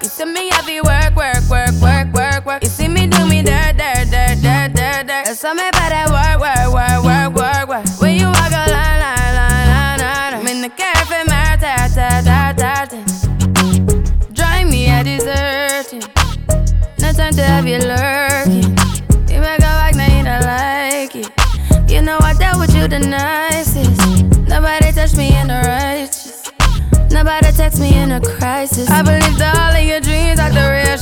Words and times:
You 0.00 0.08
see 0.08 0.24
me 0.26 0.48
heavy 0.50 0.80
work, 0.80 1.16
work, 1.16 1.42
work, 1.50 1.72
work, 1.80 2.12
work, 2.12 2.46
work. 2.46 2.62
You 2.62 2.68
see 2.68 2.86
me 2.86 3.08
do 3.08 3.26
me 3.26 3.42
dirt, 3.42 3.76
dirt, 3.76 4.08
dirt, 4.08 4.38
dirt, 4.40 4.72
dirt, 4.72 5.06
dirt. 5.08 5.24
There's 5.24 5.40
something 5.40 5.66
about 5.66 5.90
that 5.90 6.08
work, 6.14 6.38
work, 6.38 6.72
work, 6.72 7.04
work, 7.04 7.34
work, 7.34 7.68
work. 7.68 8.00
When 8.00 8.14
you 8.14 8.26
walk 8.26 8.52
a 8.52 8.70
line, 8.70 9.00
line, 9.02 9.34
line, 9.34 9.68
line, 9.68 9.98
line. 9.98 10.34
I'm 10.34 10.46
in 10.46 10.60
the 10.62 10.68
cafe, 10.68 11.24
my 11.26 11.56
ta, 11.58 11.90
ta, 11.92 12.22
ta, 12.22 12.54
ta, 12.54 12.86
ta. 12.86 12.98
Drive 14.32 14.68
me 14.70 14.86
a 14.86 15.02
deserting. 15.02 16.06
No 17.00 17.12
time 17.12 17.34
to 17.34 17.42
have 17.42 17.66
you 17.66 17.78
lurking. 17.78 18.70
You 19.26 19.40
make 19.40 19.58
a 19.58 19.72
like, 19.82 19.96
now 19.96 20.06
you 20.06 20.22
don't 20.22 20.42
like 20.46 21.16
it. 21.16 21.90
You 21.90 22.02
know 22.02 22.18
I 22.20 22.34
dealt 22.34 22.60
with 22.60 22.72
you 22.72 22.86
the 22.86 23.00
nicest. 23.00 23.98
Nobody 24.46 24.92
touched 24.92 25.16
me 25.16 25.36
in 25.36 25.48
the 25.48 25.60
righteous. 25.66 26.38
Nobody 27.10 27.50
text 27.52 27.80
me 27.80 27.96
in 27.96 28.12
a 28.12 28.20
crisis. 28.20 28.88
I 28.90 29.02
believe 29.02 29.36
dreams 29.36 29.67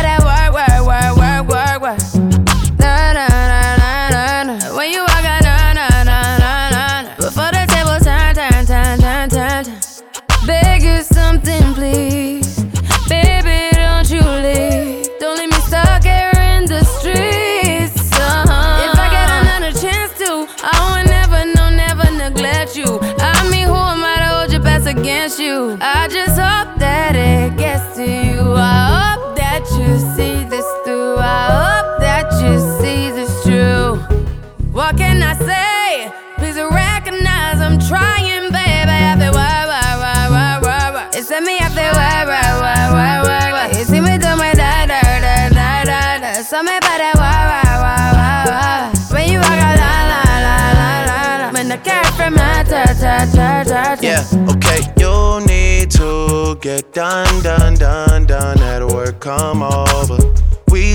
work, 0.00 0.52
work, 0.58 0.86
work, 0.86 1.16
work, 1.16 1.48
work, 1.48 1.80
work. 1.82 2.00
Na 2.78 3.12
na 3.12 3.26
na 3.28 3.76
na 3.80 3.90
na 4.14 4.42
na. 4.48 4.76
When 4.76 4.90
you 4.90 5.00
walk 5.00 5.22
na 5.22 5.38
na 5.40 5.72
na 5.78 5.86
na 6.04 6.38
na 6.42 7.02
na. 7.02 7.14
Before 7.16 7.50
the 7.52 7.64
turn, 8.00 8.34
turn, 8.34 8.64
turn, 8.66 8.98
turn, 9.00 9.28
turn, 9.30 9.64
turn. 9.64 9.76
Beg 10.46 10.82
you 10.82 11.02
something, 11.02 11.74
please. 11.74 12.64
Baby, 13.08 13.58
don't 13.76 14.08
you 14.10 14.24
leave. 14.46 15.08
Don't 15.20 15.38
me 15.38 15.46
in 16.50 16.66
the 16.66 16.82
streets. 16.96 18.10
Uh-huh. 18.12 18.86
If 18.86 18.98
I 19.04 19.06
get 19.16 19.28
another 19.40 19.72
chance 19.78 20.12
to, 20.18 20.46
I 20.64 20.74
would 20.90 21.06
never, 21.10 21.40
no, 21.56 21.70
never 21.70 22.10
neglect 22.22 22.76
you. 22.76 22.98
I 23.20 23.32
to 24.22 24.28
hold 24.34 24.52
your 24.52 24.62
against 24.86 25.38
you? 25.38 25.76
I 25.80 26.08
just 26.08 26.38
hope 26.40 26.81
What 34.92 34.98
can 34.98 35.22
I 35.22 35.32
say? 35.40 36.12
Please 36.36 36.60
recognize 36.60 37.62
I'm 37.62 37.78
trying, 37.80 38.52
baby. 38.52 38.92
I 38.92 39.16
feel 39.18 39.32
why, 39.32 39.64
why, 39.64 39.96
why, 39.96 40.28
why, 40.28 40.58
why, 40.60 40.90
why. 40.92 41.08
It's 41.14 41.30
me, 41.30 41.56
I 41.56 41.70
feel 41.72 41.96
why, 41.96 42.28
why, 42.28 42.60
why, 42.60 42.92
why, 42.92 43.22
why, 43.24 43.52
why. 43.52 43.78
You 43.78 43.84
see 43.84 44.02
me 44.02 44.18
do 44.18 44.36
my 44.36 44.52
da, 44.52 44.84
da, 44.84 45.00
da, 45.00 45.48
da, 45.48 45.84
da, 45.84 46.18
da. 46.20 46.42
Something 46.42 46.76
about 46.76 46.98
that 47.00 47.14
why, 47.16 47.40
why, 47.48 47.72
why, 47.80 48.04
why, 48.20 48.44
why. 48.52 49.16
When 49.16 49.32
you 49.32 49.38
walk 49.38 49.56
out, 49.64 49.80
la, 49.80 49.94
la, 50.12 50.20
la, 50.44 50.56
la, 50.76 51.46
la. 51.46 51.52
When 51.54 51.68
the 51.68 51.78
cat 51.78 52.12
from 52.12 52.34
my 52.34 52.62
ta, 52.68 52.84
ta, 52.92 53.64
ta. 53.64 53.96
Yeah, 54.02 54.28
okay, 54.52 54.92
you 55.00 55.40
need 55.46 55.90
to 55.92 56.58
get 56.60 56.92
done, 56.92 57.42
done, 57.42 57.76
done, 57.76 58.26
done. 58.26 58.58
That 58.58 58.86
work 58.86 59.20
come 59.20 59.62
over. 59.62 60.31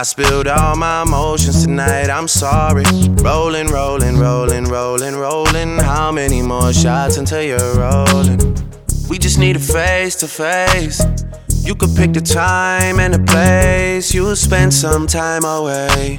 I 0.00 0.02
spilled 0.02 0.48
all 0.48 0.76
my 0.76 1.02
emotions 1.02 1.62
tonight, 1.62 2.08
I'm 2.08 2.26
sorry. 2.26 2.84
Rolling, 3.20 3.66
rolling, 3.66 4.16
rolling, 4.16 4.64
rolling, 4.64 5.14
rolling. 5.14 5.76
How 5.76 6.10
many 6.10 6.40
more 6.40 6.72
shots 6.72 7.18
until 7.18 7.42
you're 7.42 7.74
rolling? 7.74 8.38
We 9.10 9.18
just 9.18 9.38
need 9.38 9.56
a 9.56 9.58
face 9.58 10.16
to 10.16 10.26
face. 10.26 11.04
You 11.62 11.74
could 11.74 11.94
pick 11.94 12.14
the 12.14 12.22
time 12.22 12.98
and 12.98 13.12
the 13.12 13.18
place. 13.30 14.14
You'll 14.14 14.36
spend 14.36 14.72
some 14.72 15.06
time 15.06 15.44
away. 15.44 16.18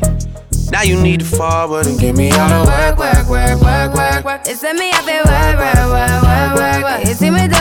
Now 0.71 0.83
you 0.83 1.01
need 1.01 1.21
to 1.21 1.25
forward 1.25 1.87
and 1.87 1.99
get 1.99 2.15
me 2.15 2.29
out 2.29 2.51
of 2.51 2.67
work, 2.67 2.99
work, 2.99 3.27
work, 3.27 3.61
work, 3.61 3.93
work, 3.95 4.23
work. 4.23 4.41
It's 4.45 4.61
me, 4.61 4.91
I 4.93 5.01
feel 5.01 5.25
work, 5.25 5.57
work, 5.57 5.89
work, 5.89 6.21
work, 6.21 6.53
work, 6.55 6.83
work. 6.83 7.07
You 7.07 7.15
see 7.15 7.31
me 7.31 7.47
do 7.47 7.60